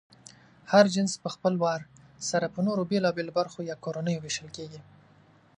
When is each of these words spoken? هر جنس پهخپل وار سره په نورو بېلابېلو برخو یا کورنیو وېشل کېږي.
هر 0.71 0.85
جنس 0.93 1.13
پهخپل 1.23 1.53
وار 1.63 1.81
سره 2.29 2.45
په 2.53 2.59
نورو 2.67 2.83
بېلابېلو 2.91 3.35
برخو 3.39 3.59
یا 3.69 3.75
کورنیو 3.83 4.21
وېشل 4.23 4.49
کېږي. 4.57 4.81